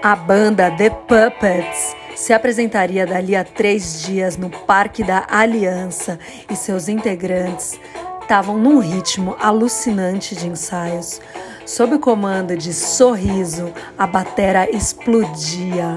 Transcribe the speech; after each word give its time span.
A 0.00 0.14
banda 0.14 0.70
The 0.70 0.90
Puppets 0.90 1.96
se 2.14 2.32
apresentaria 2.32 3.04
dali 3.04 3.34
a 3.34 3.42
três 3.42 4.00
dias 4.02 4.36
no 4.36 4.48
Parque 4.48 5.02
da 5.02 5.26
Aliança 5.28 6.20
e 6.48 6.54
seus 6.54 6.88
integrantes 6.88 7.80
estavam 8.22 8.56
num 8.56 8.78
ritmo 8.78 9.34
alucinante 9.40 10.36
de 10.36 10.46
ensaios. 10.46 11.20
Sob 11.66 11.96
o 11.96 11.98
comando 11.98 12.56
de 12.56 12.72
Sorriso, 12.72 13.72
a 13.98 14.06
batera 14.06 14.70
explodia. 14.70 15.96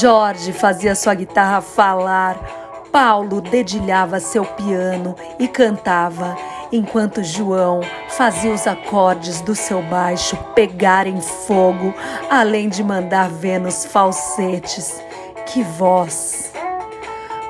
Jorge 0.00 0.54
fazia 0.54 0.94
sua 0.94 1.12
guitarra 1.12 1.60
falar. 1.60 2.40
Paulo 2.90 3.42
dedilhava 3.42 4.18
seu 4.18 4.46
piano 4.46 5.14
e 5.38 5.46
cantava, 5.46 6.34
enquanto 6.72 7.22
João 7.22 7.80
fazia 8.08 8.52
os 8.52 8.66
acordes 8.66 9.40
do 9.40 9.54
seu 9.54 9.82
baixo 9.82 10.36
pegarem 10.54 11.20
fogo, 11.20 11.94
além 12.30 12.68
de 12.68 12.82
mandar 12.82 13.28
ver 13.28 13.58
nos 13.58 13.84
falsetes. 13.84 15.00
Que 15.46 15.62
voz! 15.62 16.52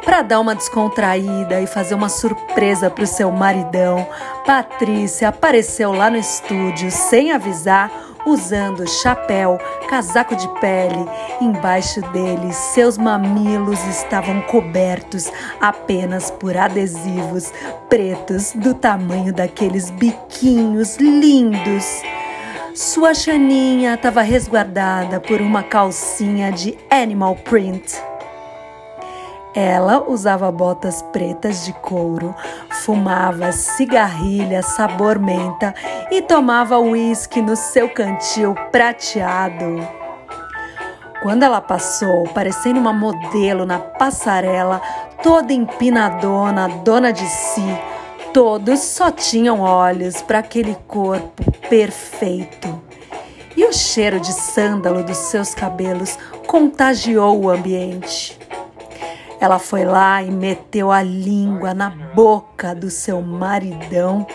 Para 0.04 0.22
dar 0.22 0.38
uma 0.38 0.54
descontraída 0.54 1.60
e 1.60 1.66
fazer 1.66 1.96
uma 1.96 2.08
surpresa 2.08 2.88
para 2.88 3.02
o 3.02 3.08
seu 3.08 3.32
maridão, 3.32 4.06
Patrícia 4.46 5.28
apareceu 5.28 5.90
lá 5.92 6.08
no 6.08 6.16
estúdio 6.16 6.92
sem 6.92 7.32
avisar, 7.32 7.90
usando 8.26 8.86
chapéu, 8.86 9.58
casaco 9.88 10.34
de 10.34 10.48
pele. 10.60 11.06
Embaixo 11.40 12.00
dele, 12.12 12.52
seus 12.52 12.98
mamilos 12.98 13.82
estavam 13.86 14.42
cobertos 14.42 15.32
apenas 15.60 16.30
por 16.30 16.56
adesivos 16.56 17.52
pretos 17.88 18.52
do 18.52 18.74
tamanho 18.74 19.32
daqueles 19.32 19.90
biquinhos 19.90 20.96
lindos. 20.96 22.02
Sua 22.74 23.14
chaninha 23.14 23.94
estava 23.94 24.20
resguardada 24.20 25.18
por 25.18 25.40
uma 25.40 25.62
calcinha 25.62 26.52
de 26.52 26.76
animal 26.90 27.36
print. 27.36 27.96
Ela 29.58 30.04
usava 30.06 30.52
botas 30.52 31.00
pretas 31.00 31.64
de 31.64 31.72
couro, 31.72 32.34
fumava 32.84 33.52
cigarrilha 33.52 34.62
sabor 34.62 35.18
menta 35.18 35.74
e 36.10 36.20
tomava 36.20 36.78
uísque 36.78 37.40
no 37.40 37.56
seu 37.56 37.88
cantil 37.88 38.54
prateado. 38.70 39.78
Quando 41.22 41.42
ela 41.42 41.62
passou, 41.62 42.24
parecendo 42.34 42.78
uma 42.78 42.92
modelo 42.92 43.64
na 43.64 43.78
passarela, 43.78 44.82
toda 45.22 45.54
empinadona, 45.54 46.68
dona 46.84 47.10
de 47.10 47.26
si, 47.26 47.64
todos 48.34 48.80
só 48.80 49.10
tinham 49.10 49.60
olhos 49.60 50.20
para 50.20 50.40
aquele 50.40 50.76
corpo 50.86 51.50
perfeito. 51.70 52.82
E 53.56 53.64
o 53.64 53.72
cheiro 53.72 54.20
de 54.20 54.34
sândalo 54.34 55.02
dos 55.02 55.16
seus 55.16 55.54
cabelos 55.54 56.18
contagiou 56.46 57.42
o 57.42 57.48
ambiente. 57.48 58.38
Ela 59.40 59.58
foi 59.58 59.84
lá 59.84 60.22
e 60.22 60.30
meteu 60.30 60.90
a 60.90 61.02
língua 61.02 61.74
na 61.74 61.90
boca 61.90 62.74
do 62.74 62.90
seu 62.90 63.20
maridão 63.20 64.26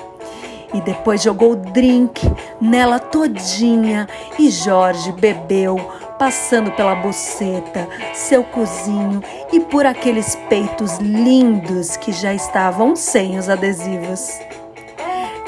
e 0.73 0.81
depois 0.81 1.21
jogou 1.21 1.51
o 1.51 1.55
drink 1.55 2.21
nela 2.59 2.99
todinha 2.99 4.07
e 4.39 4.49
Jorge 4.49 5.11
bebeu, 5.13 5.77
passando 6.17 6.71
pela 6.71 6.95
buceta, 6.95 7.87
seu 8.13 8.43
cozinho 8.43 9.21
e 9.51 9.59
por 9.59 9.85
aqueles 9.85 10.35
peitos 10.49 10.97
lindos 10.99 11.97
que 11.97 12.11
já 12.11 12.33
estavam 12.33 12.95
sem 12.95 13.37
os 13.37 13.49
adesivos. 13.49 14.39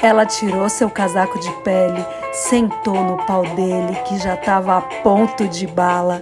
Ela 0.02 0.26
tirou 0.26 0.68
seu 0.68 0.90
casaco 0.90 1.40
de 1.40 1.50
pele, 1.62 2.06
sentou 2.34 2.96
no 2.96 3.26
pau 3.26 3.44
dele, 3.44 3.96
que 4.06 4.18
já 4.18 4.34
estava 4.34 4.78
a 4.78 4.82
ponto 4.82 5.48
de 5.48 5.66
bala, 5.66 6.22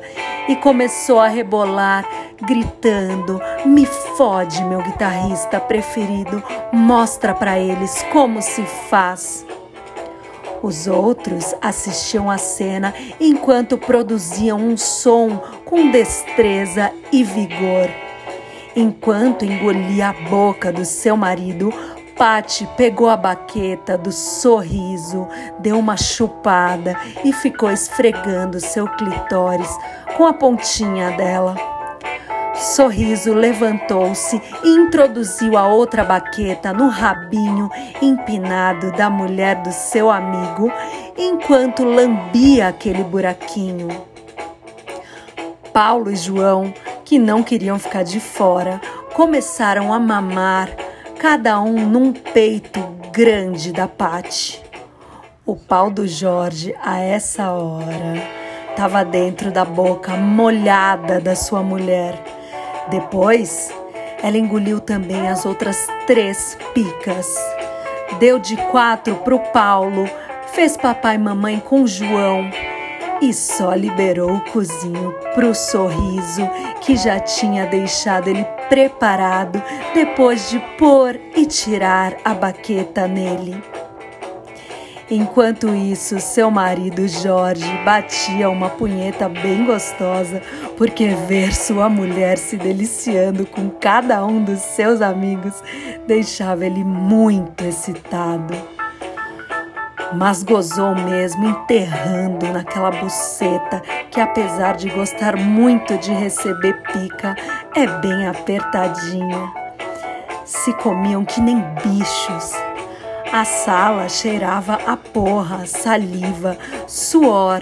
e 0.52 0.56
começou 0.58 1.18
a 1.18 1.30
rebolar, 1.30 2.06
gritando: 2.42 3.40
Me 3.66 3.86
fode, 3.86 4.62
meu 4.66 4.82
guitarrista 4.82 5.62
preferido, 5.62 6.44
mostra 6.74 7.34
para 7.34 7.58
eles 7.58 8.04
como 8.12 8.42
se 8.42 8.62
faz. 8.90 9.46
Os 10.62 10.88
outros 10.88 11.56
assistiam 11.62 12.30
a 12.30 12.38
cena 12.38 12.94
enquanto 13.20 13.78
produziam 13.78 14.60
um 14.60 14.76
som 14.76 15.38
com 15.64 15.90
destreza 15.90 16.92
e 17.14 17.24
vigor. 17.24 17.90
Enquanto 18.76 19.46
engolia 19.46 20.10
a 20.10 20.30
boca 20.30 20.72
do 20.72 20.84
seu 20.84 21.16
marido, 21.16 21.74
Pati 22.22 22.70
pegou 22.78 23.10
a 23.10 23.18
baqueta 23.18 23.98
do 23.98 24.12
sorriso, 24.12 25.28
deu 25.58 25.80
uma 25.80 25.98
chupada 25.98 26.96
e 27.26 27.34
ficou 27.34 27.72
esfregando 27.72 28.60
seu 28.60 28.88
clitóris 28.88 29.76
com 30.16 30.28
a 30.28 30.32
pontinha 30.32 31.18
dela. 31.18 31.56
Sorriso 32.54 33.34
levantou-se 33.34 34.40
e 34.64 34.70
introduziu 34.70 35.58
a 35.58 35.68
outra 35.68 36.04
baqueta 36.04 36.72
no 36.72 36.90
rabinho 36.90 37.72
empinado 38.00 38.92
da 38.92 39.10
mulher 39.10 39.56
do 39.64 39.72
seu 39.72 40.12
amigo, 40.12 40.72
enquanto 41.18 41.84
lambia 41.84 42.68
aquele 42.68 43.04
buraquinho. 43.04 43.88
Paulo 45.74 46.12
e 46.12 46.16
João, 46.16 46.72
que 47.04 47.18
não 47.18 47.42
queriam 47.42 47.80
ficar 47.80 48.04
de 48.04 48.20
fora, 48.20 48.80
começaram 49.16 49.92
a 49.92 50.00
mamar 50.00 50.81
cada 51.22 51.62
um 51.62 51.88
num 51.88 52.12
peito 52.12 52.80
grande 53.12 53.72
da 53.72 53.88
Pati. 53.88 54.60
O 55.46 55.56
pau 55.56 55.92
do 55.92 56.08
Jorge, 56.08 56.76
a 56.84 57.00
essa 57.00 57.52
hora, 57.52 58.16
estava 58.72 59.06
dentro 59.06 59.52
da 59.52 59.64
boca 59.64 60.18
molhada 60.18 61.22
da 61.22 61.36
sua 61.36 61.62
mulher. 61.62 62.20
Depois, 62.90 63.72
ela 64.24 64.36
engoliu 64.36 64.80
também 64.80 65.28
as 65.28 65.46
outras 65.46 65.86
três 66.08 66.58
picas. 66.74 67.38
Deu 68.18 68.40
de 68.40 68.58
quatro 68.72 69.18
pro 69.18 69.38
Paulo, 69.52 70.10
fez 70.54 70.76
papai 70.76 71.18
e 71.18 71.20
mamãe 71.20 71.60
com 71.60 71.86
João 71.86 72.50
e 73.22 73.34
só 73.34 73.74
liberou 73.74 74.34
o 74.34 74.52
cozinho 74.52 75.14
pro 75.36 75.54
sorriso 75.54 76.50
que 76.82 76.96
já 76.96 77.20
tinha 77.20 77.68
deixado 77.68 78.28
ele 78.28 78.44
preparado 78.68 79.62
depois 79.94 80.50
de 80.50 80.60
pôr 80.78 81.20
e 81.36 81.46
tirar 81.46 82.18
a 82.26 82.34
baqueta 82.34 83.08
nele. 83.08 83.62
Enquanto 85.10 85.76
isso, 85.76 86.22
seu 86.22 86.50
marido 86.50 87.06
Jorge 87.06 87.70
batia 87.84 88.50
uma 88.50 88.70
punheta 88.70 89.28
bem 89.28 89.66
gostosa, 89.66 90.42
porque 90.78 91.10
ver 91.28 91.54
sua 91.54 91.90
mulher 91.90 92.38
se 92.38 92.56
deliciando 92.56 93.46
com 93.46 93.70
cada 93.70 94.26
um 94.26 94.42
dos 94.42 94.60
seus 94.62 95.02
amigos 95.02 95.62
deixava 96.08 96.66
ele 96.66 96.84
muito 96.86 97.62
excitado 97.66 98.81
mas 100.14 100.44
gozou 100.44 100.94
mesmo 100.96 101.48
enterrando 101.48 102.46
naquela 102.48 102.92
buceta 102.92 103.82
que, 104.10 104.20
apesar 104.20 104.76
de 104.76 104.90
gostar 104.90 105.38
muito 105.38 105.98
de 105.98 106.12
receber 106.12 106.82
pica, 106.92 107.36
é 107.76 107.88
bem 108.00 108.28
apertadinha. 108.28 109.52
Se 110.46 110.74
comiam 110.74 111.24
que 111.24 111.40
nem 111.40 111.62
bichos. 111.84 112.52
A 113.32 113.46
sala 113.46 114.10
cheirava 114.10 114.74
a 114.86 114.98
porra, 114.98 115.66
saliva, 115.66 116.58
suor 116.86 117.62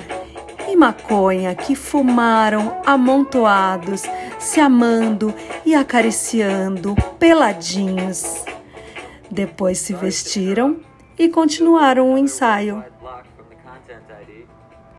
e 0.68 0.76
maconha 0.76 1.54
que 1.54 1.76
fumaram 1.76 2.82
amontoados, 2.86 4.04
se 4.40 4.60
amando 4.60 5.34
e 5.66 5.76
acariciando, 5.76 6.96
peladinhos. 7.20 8.44
Depois 9.30 9.78
se 9.78 9.94
vestiram 9.94 10.89
e 11.20 11.28
continuaram 11.28 12.14
o 12.14 12.18
ensaio. 12.18 12.82